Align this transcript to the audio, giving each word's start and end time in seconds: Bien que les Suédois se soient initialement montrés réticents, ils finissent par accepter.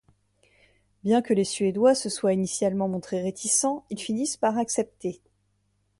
Bien 1.03 1.21
que 1.21 1.35
les 1.35 1.43
Suédois 1.43 1.93
se 1.93 2.09
soient 2.09 2.33
initialement 2.33 2.87
montrés 2.87 3.21
réticents, 3.21 3.85
ils 3.91 3.99
finissent 4.01 4.35
par 4.35 4.57
accepter. 4.57 5.21